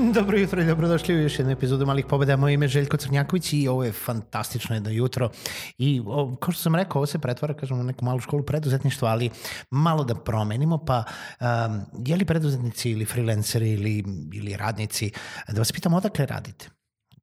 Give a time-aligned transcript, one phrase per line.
[0.14, 2.36] Dobro jutro i dobrodošli u još jednu epizodu Malih pobeda.
[2.36, 5.30] Moje ime je Željko Crnjaković i ovo je fantastično jedno jutro.
[5.78, 9.10] I o, kao što sam rekao, ovo se pretvara, kažemo, u neku malu školu preduzetništva,
[9.10, 9.30] ali
[9.70, 11.04] malo da promenimo, pa
[11.40, 15.12] um, je li preduzetnici ili freelanceri ili, ili radnici,
[15.48, 16.79] da vas pitam odakle radite?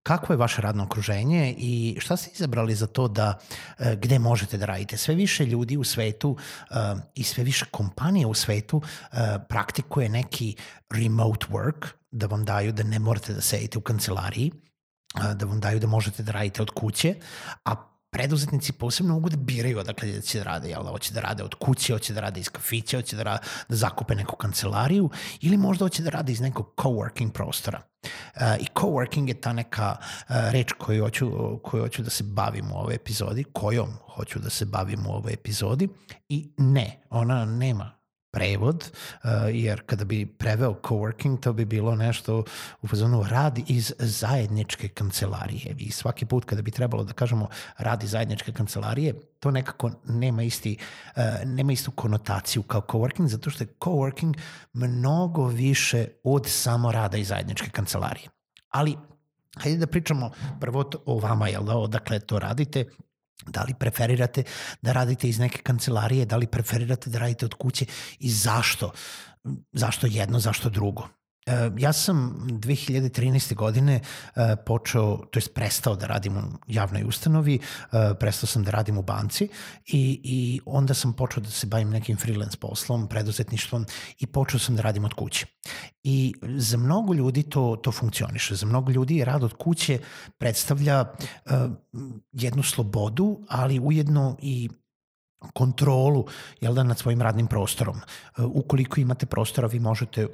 [0.07, 3.39] Kako je vaše radno okruženje i šta ste izabrali za to da
[3.79, 4.97] e, gde možete da radite?
[4.97, 6.37] Sve više ljudi u svetu
[6.69, 6.73] e,
[7.15, 9.17] i sve više kompanija u svetu e,
[9.49, 10.55] praktikuje neki
[10.89, 14.51] remote work, da vam daju da ne morate da sedite u kancelariji,
[15.35, 17.15] da vam daju da možete da radite od kuće,
[17.65, 17.75] a
[18.09, 21.43] preduzetnici posebno mogu da biraju odakle da će da rade, jel da hoće da rade
[21.43, 25.09] od kuće, hoće da rade iz kafića, hoće da, rade, da zakupe neku kancelariju
[25.41, 27.81] ili možda hoće da rade iz nekog coworking prostora.
[28.03, 32.71] Uh, I coworking je ta neka uh, reč koju hoću, koju hoću da se bavim
[32.71, 35.89] u ovoj epizodi, kojom hoću da se bavim u ovoj epizodi
[36.29, 37.96] i ne, ona nema
[38.37, 38.91] prevod,
[39.23, 42.43] uh, jer kada bi preveo coworking, to bi bilo nešto
[42.81, 45.75] u fazonu radi iz zajedničke kancelarije.
[45.79, 50.77] I svaki put kada bi trebalo da kažemo radi zajedničke kancelarije, to nekako nema, isti,
[51.15, 54.37] uh, nema istu konotaciju kao coworking, zato što je coworking
[54.73, 58.29] mnogo više od samo rada iz zajedničke kancelarije.
[58.69, 58.97] Ali
[59.57, 62.85] hajde da pričamo prvo o vama, jel da, odakle to radite,
[63.45, 64.43] Da li preferirate
[64.81, 67.85] da radite iz neke kancelarije, da li preferirate da radite od kuće
[68.19, 68.91] i zašto?
[69.71, 71.07] Zašto jedno, zašto drugo?
[71.47, 73.55] E, ja sam 2013.
[73.55, 73.99] godine
[74.35, 78.97] e, počeo, to jest prestao da radim u javnoj ustanovi, e, prestao sam da radim
[78.97, 79.49] u banci
[79.85, 83.85] i, i onda sam počeo da se bavim nekim freelance poslom, preduzetništvom
[84.19, 85.45] i počeo sam da radim od kuće.
[86.03, 88.55] I za mnogo ljudi to, to funkcioniše.
[88.55, 89.99] Za mnogo ljudi rad od kuće
[90.37, 91.05] predstavlja
[92.31, 94.69] jednu slobodu, ali ujedno i
[95.53, 96.25] kontrolu
[96.61, 97.95] jel da, nad svojim radnim prostorom.
[98.37, 100.27] Ukoliko imate prostora, vi možete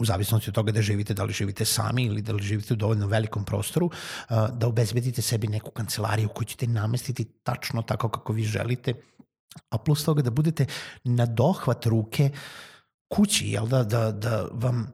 [0.00, 2.76] u zavisnosti od toga da živite, da li živite sami ili da li živite u
[2.76, 3.90] dovoljno velikom prostoru,
[4.30, 8.94] da obezbedite sebi neku kancelariju koju ćete namestiti tačno tako kako vi želite,
[9.70, 10.66] a plus toga da budete
[11.04, 12.30] na dohvat ruke
[13.08, 14.86] kući, jel da, da, da vam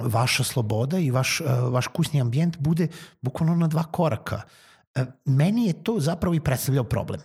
[0.00, 2.88] vaša sloboda i vaš, vaš kućni ambijent bude
[3.20, 4.42] bukvalno na dva koraka.
[5.24, 7.20] Meni je to zapravo i predstavljao problem.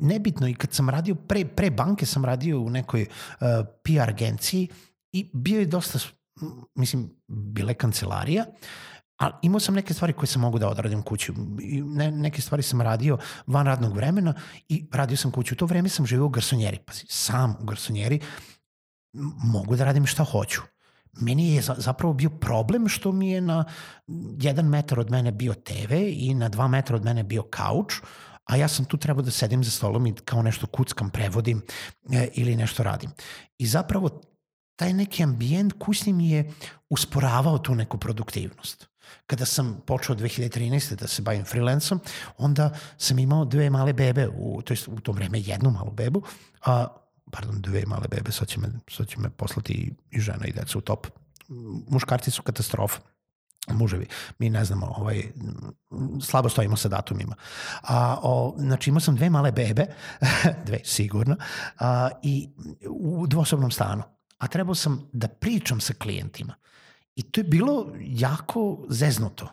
[0.00, 3.06] Nebitno i kad sam radio, pre, pre banke sam radio u nekoj
[3.82, 4.68] PR agenciji
[5.12, 5.98] I bio je dosta,
[6.74, 8.44] mislim, bile kancelarija,
[9.16, 11.32] ali imao sam neke stvari koje sam mogu da odradim kući.
[11.84, 14.34] Ne, neke stvari sam radio van radnog vremena
[14.68, 15.54] i radio sam kuću.
[15.54, 16.78] U to vreme sam živio u garsonjeri.
[16.78, 18.20] Pazi, sam u garsonjeri
[19.44, 20.60] mogu da radim šta hoću.
[21.20, 23.64] Meni je zapravo bio problem što mi je na
[24.40, 27.94] jedan metar od mene bio TV i na dva metra od mene bio kauč,
[28.44, 31.62] a ja sam tu trebao da sedim za stolom i kao nešto kuckam, prevodim
[32.12, 33.10] e, ili nešto radim.
[33.58, 34.20] I zapravo
[34.76, 36.52] taj neki ambijent kućni mi je
[36.88, 38.88] usporavao tu neku produktivnost.
[39.26, 40.94] Kada sam počeo 2013.
[40.94, 42.00] da se bavim freelancom,
[42.38, 46.22] onda sam imao dve male bebe, u, to jest u to vreme jednu malu bebu,
[46.64, 46.86] a,
[47.32, 50.78] pardon, dve male bebe, sad će me, sad će me poslati i žena i deca
[50.78, 51.06] u top.
[51.88, 53.00] Muškarci su katastrofa
[53.72, 54.06] muževi.
[54.38, 55.22] Mi ne znamo, ovaj,
[56.22, 57.34] slabo stojimo sa datumima.
[57.82, 59.86] A, o, znači imao sam dve male bebe,
[60.66, 61.36] dve sigurno,
[61.78, 62.48] a, i
[62.90, 64.02] u dvosobnom stanu
[64.38, 66.54] a trebao sam da pričam sa klijentima.
[67.16, 69.48] I to je bilo jako zeznuto.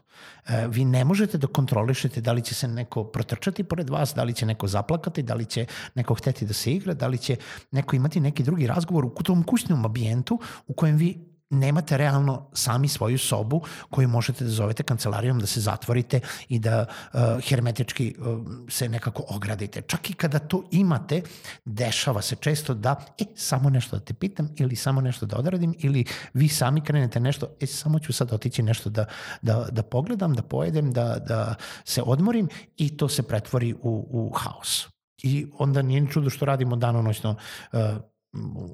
[0.47, 4.23] E, vi ne možete da kontrolišete da li će se neko protrčati pored vas, da
[4.23, 5.65] li će neko zaplakati, da li će
[5.95, 7.35] neko hteti da se igra, da li će
[7.71, 12.87] neko imati neki drugi razgovor u tom kućnom ambijentu u kojem vi nemate realno sami
[12.87, 16.19] svoju sobu koju možete da zovete kancelarijom, da se zatvorite
[16.49, 18.25] i da uh, hermetički uh,
[18.69, 19.81] se nekako ogradite.
[19.81, 21.21] Čak i kada to imate,
[21.65, 25.75] dešava se često da, e, samo nešto da te pitam ili samo nešto da odradim
[25.79, 29.05] ili vi sami krenete nešto, e, samo ću sad otići nešto da,
[29.41, 34.31] da, da pogledam, da pojedem, da, da se odmorim i to se pretvori u, u
[34.35, 34.87] haos.
[35.23, 37.35] I onda nije ni čudo što radimo danonoćno
[37.73, 37.79] uh,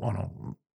[0.02, 0.30] ono,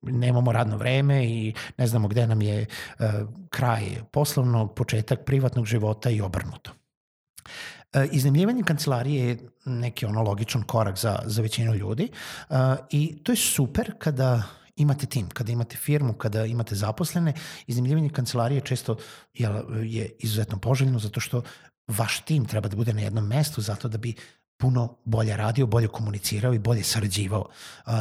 [0.06, 2.66] nemamo radno vreme i ne znamo gde nam je
[2.98, 3.06] uh,
[3.50, 6.70] kraj poslovnog, početak privatnog života i obrnuto.
[6.70, 12.08] Uh, iznajmljivanje kancelarije je neki ono logičan korak za, za većinu ljudi
[12.48, 12.56] uh,
[12.90, 14.42] i to je super kada
[14.76, 17.32] imate tim, kada imate firmu, kada imate zaposlene,
[17.66, 18.96] iznajmljivanje kancelarije često
[19.34, 19.48] je,
[19.82, 21.42] je izuzetno poželjno zato što
[21.88, 24.14] vaš tim treba da bude na jednom mestu zato da bi
[24.56, 27.48] puno bolje radio, bolje komunicirao i bolje sarađivao
[27.86, 27.92] uh,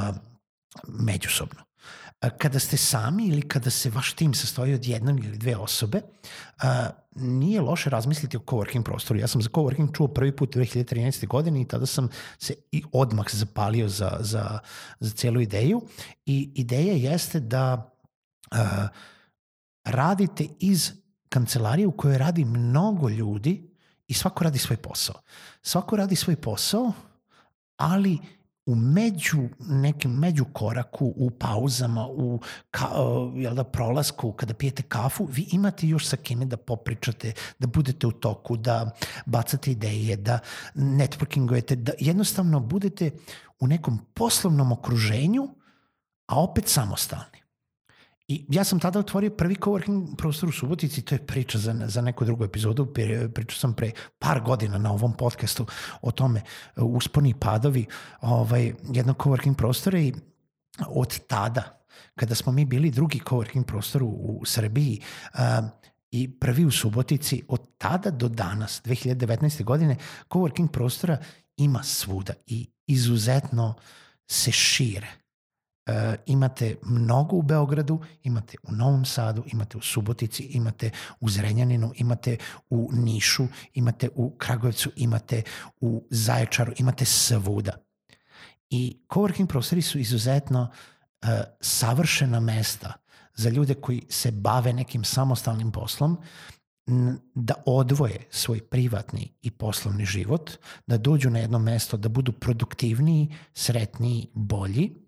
[0.87, 1.63] međusobno.
[2.37, 6.01] Kada ste sami ili kada se vaš tim sastoji od jednog ili dve osobe,
[7.15, 9.19] nije loše razmisliti o coworking prostoru.
[9.19, 11.27] Ja sam za coworking čuo prvi put 2013.
[11.27, 12.09] godine i tada sam
[12.39, 14.59] se i odmah zapalio za, za,
[14.99, 15.81] za celu ideju.
[16.25, 17.95] I ideja jeste da
[18.51, 18.87] a,
[19.83, 20.91] radite iz
[21.29, 23.69] kancelarije u kojoj radi mnogo ljudi
[24.07, 25.15] i svako radi svoj posao.
[25.61, 26.91] Svako radi svoj posao,
[27.77, 28.19] ali
[28.65, 32.39] u među, nekim među koraku, u pauzama, u
[32.71, 32.87] ka,
[33.35, 38.07] jel da, prolasku, kada pijete kafu, vi imate još sa kime da popričate, da budete
[38.07, 38.91] u toku, da
[39.25, 40.39] bacate ideje, da
[40.75, 43.11] networkingujete, da jednostavno budete
[43.59, 45.47] u nekom poslovnom okruženju,
[46.27, 47.42] a opet samostalni.
[48.27, 52.01] I ja sam tada otvorio prvi coworking prostor u Subotici, to je priča za, za
[52.01, 52.93] neku drugu epizodu,
[53.33, 55.65] pričao sam pre par godina na ovom podcastu
[56.01, 56.41] o tome,
[56.75, 57.85] usponi i padovi
[58.21, 60.13] ovaj, jednog coworking prostora i
[60.87, 61.85] od tada,
[62.15, 65.01] kada smo mi bili drugi coworking prostor u, u Srbiji
[65.33, 65.39] uh,
[66.11, 69.63] i prvi u Subotici, od tada do danas, 2019.
[69.63, 69.95] godine,
[70.29, 71.17] coworking prostora
[71.57, 73.75] ima svuda i izuzetno
[74.27, 75.22] se šire
[75.85, 80.89] E, imate mnogo u Beogradu, imate u Novom Sadu, imate u Subotici, imate
[81.19, 82.37] u Zrenjaninu, imate
[82.69, 85.43] u Nišu, imate u Kragujevcu, imate
[85.81, 87.77] u Zaječaru, imate svuda.
[88.69, 91.29] I coworking prostori su izuzetno uh,
[91.61, 92.93] savršena mesta
[93.35, 96.17] za ljude koji se bave nekim samostalnim poslom,
[97.35, 100.51] da odvoje svoj privatni i poslovni život,
[100.87, 105.02] da dođu na jedno mesto, da budu produktivniji, sretniji, bolji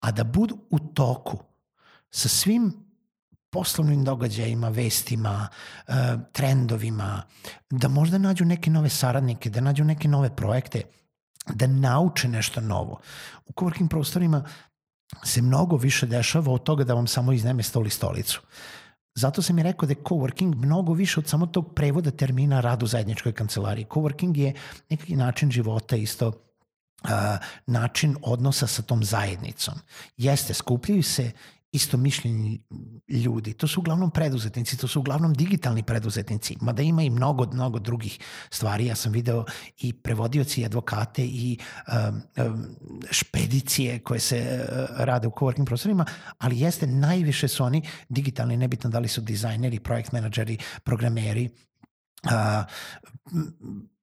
[0.00, 1.38] a da budu u toku
[2.10, 2.72] sa svim
[3.50, 5.48] poslovnim događajima, vestima,
[5.88, 5.92] e,
[6.32, 7.22] trendovima,
[7.70, 10.82] da možda nađu neke nove saradnike, da nađu neke nove projekte,
[11.54, 13.00] da nauče nešto novo.
[13.46, 14.44] U coworking prostorima
[15.24, 18.42] se mnogo više dešava od toga da vam samo izneme stol i stolicu.
[19.14, 22.82] Zato sam i rekao da je coworking mnogo više od samo tog prevoda termina rad
[22.82, 23.86] u zajedničkoj kancelariji.
[23.90, 24.54] Coworking je
[24.90, 26.32] neki način života isto
[27.66, 29.74] način odnosa sa tom zajednicom.
[30.16, 31.32] Jeste, skupljaju se
[31.72, 32.60] isto mišljenji
[33.08, 33.52] ljudi.
[33.52, 38.18] To su uglavnom preduzetnici, to su uglavnom digitalni preduzetnici, mada ima i mnogo, mnogo drugih
[38.50, 38.86] stvari.
[38.86, 39.44] Ja sam video
[39.78, 41.58] i prevodioci, i advokate i
[41.88, 42.66] um, um,
[43.10, 46.06] špedicije koje se uh, rade u coworking prostorima,
[46.38, 51.48] ali jeste, najviše su oni digitalni, nebitno da li su dizajneri, projekt menadžeri, programeri,
[52.24, 52.30] uh,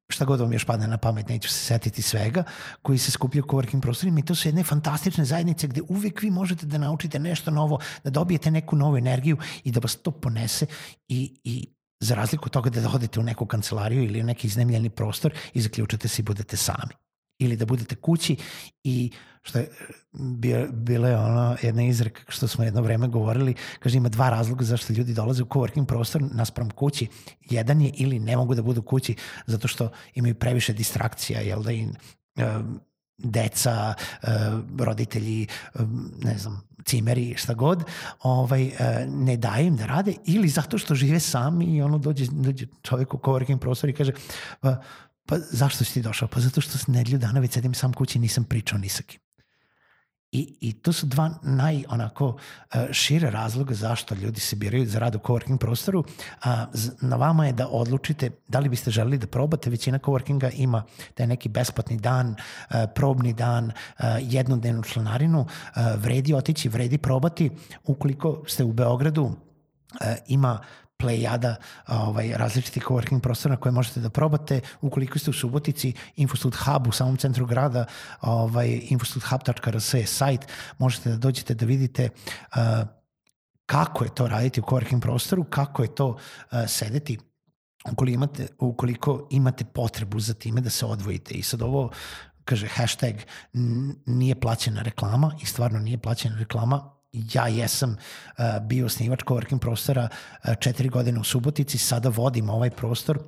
[0.10, 2.44] šta god vam još padne na pamet, neću se setiti svega,
[2.81, 6.31] koji se skupljaju u coworking prostorima i to su jedne fantastične zajednice gde uvek vi
[6.31, 10.66] možete da naučite nešto novo, da dobijete neku novu energiju i da vas to ponese
[11.07, 11.68] i, i
[12.00, 15.62] za razliku od toga da odete u neku kancelariju ili u neki iznemljeni prostor i
[15.62, 17.05] zaključate se i budete sami
[17.39, 18.35] ili da budete kući
[18.83, 19.11] i
[19.42, 19.69] što je
[20.71, 24.94] bila je ono jedna izreka što smo jedno vreme govorili, kaže ima dva razloga zašto
[24.94, 27.07] ljudi dolaze u coworking prostor naspram kući.
[27.42, 29.15] Jedan je ili ne mogu da budu kući
[29.45, 31.94] zato što imaju previše distrakcija, jel da im
[33.18, 33.94] deca,
[34.80, 35.47] roditelji,
[36.23, 37.83] ne znam, cimeri, šta god,
[38.23, 38.71] ovaj,
[39.07, 43.13] ne daje im da rade ili zato što žive sami i ono dođe, dođe čovjek
[43.13, 44.11] u coworking prostor i kaže
[45.25, 46.27] pa, zašto si ti došao?
[46.27, 49.19] Pa zato što nedelju dana već sedim sam kući i nisam pričao ni sa kim.
[50.35, 52.37] I, I to su dva naj onako
[52.73, 56.03] e, šire razloga zašto ljudi se biraju za rad u coworking prostoru.
[56.44, 56.65] A,
[57.01, 59.69] na vama je da odlučite da li biste želeli da probate.
[59.69, 63.73] Većina coworkinga ima taj neki besplatni dan, e, probni dan, e,
[64.21, 65.45] jednodnevnu članarinu.
[65.97, 67.51] Vredi otići, vredi probati.
[67.83, 69.31] Ukoliko ste u Beogradu,
[70.27, 70.59] ima
[70.97, 71.56] plejada
[71.87, 74.61] ovaj, različitih coworking prostora koje možete da probate.
[74.81, 77.85] Ukoliko ste u Subotici, Infostud Hub u samom centru grada,
[78.21, 80.47] ovaj, infostudhub.rs je sajt,
[80.78, 82.87] možete da dođete da vidite uh,
[83.66, 86.18] kako je to raditi u coworking prostoru, kako je to uh,
[86.68, 87.18] sedeti
[87.92, 91.33] ukoliko imate, ukoliko imate potrebu za time da se odvojite.
[91.33, 91.92] I sad ovo
[92.45, 93.16] kaže hashtag
[94.06, 96.94] nije plaćena reklama i stvarno nije plaćena reklama,
[97.34, 102.69] ja jesam uh, bio snivač coworking prostora uh, četiri godine u Subotici, sada vodim ovaj
[102.69, 103.19] prostor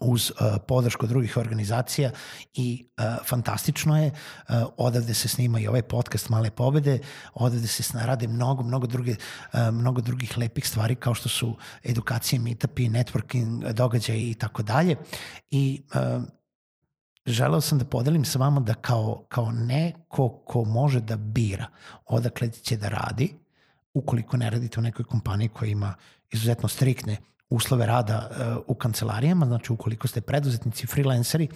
[0.00, 2.10] uz uh, podršku drugih organizacija
[2.54, 2.88] i
[3.24, 4.10] fantastično je,
[4.76, 6.98] odavde se snima i ovaj podcast Male pobede,
[7.34, 9.14] odavde se rade mnogo, mnogo, druge,
[9.72, 14.96] mnogo drugih lepih stvari kao što su edukacije, meetupi, networking, događaje i tako dalje
[15.50, 15.82] i
[17.26, 21.66] želeo sam da podelim sa vama da kao, kao neko ko može da bira
[22.06, 23.34] odakle će da radi,
[23.94, 25.94] ukoliko ne radite u nekoj kompaniji koja ima
[26.30, 27.16] izuzetno striktne
[27.50, 31.48] uslove rada uh, u kancelarijama, znači ukoliko ste preduzetnici, freelanceri,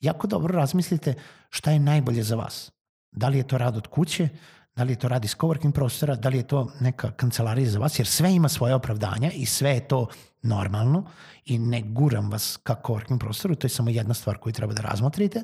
[0.00, 1.14] jako dobro razmislite
[1.50, 2.72] šta je najbolje za vas.
[3.12, 4.28] Da li je to rad od kuće,
[4.76, 7.78] da li je to rad iz coworking prostora, da li je to neka kancelarija za
[7.78, 10.06] vas, jer sve ima svoje opravdanja i sve je to
[10.42, 11.06] normalno
[11.44, 14.82] i ne guram vas ka coworking prostoru, to je samo jedna stvar koju treba da
[14.82, 15.42] razmotrite,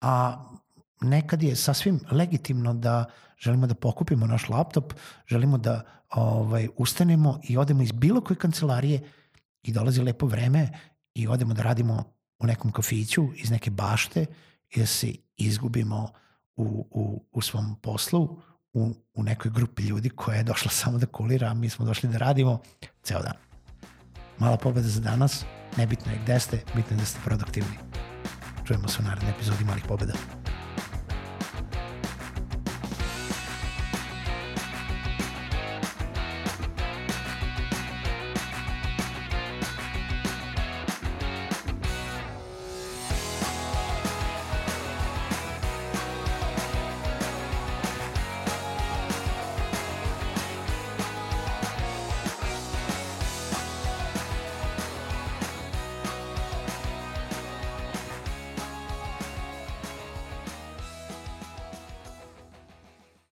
[0.00, 0.44] a
[1.00, 3.04] nekad je sasvim legitimno da
[3.38, 4.94] želimo da pokupimo naš laptop,
[5.26, 9.00] želimo da ovaj, ustanemo i odemo iz bilo koje kancelarije
[9.62, 10.68] i dolazi lepo vreme
[11.14, 12.04] i odemo da radimo
[12.38, 14.26] u nekom kafiću iz neke bašte
[14.70, 16.08] i da se izgubimo
[16.56, 18.40] u, u, u svom poslu,
[18.72, 22.08] u, u nekoj grupi ljudi koja je došla samo da kulira, a mi smo došli
[22.08, 22.60] da radimo
[23.02, 23.36] ceo dan.
[24.38, 25.44] Mala pobeda za danas,
[25.76, 27.78] nebitno je gde ste, bitno je da ste produktivni.
[28.66, 30.41] Čujemo se u narednoj epizodi Malih pobeda.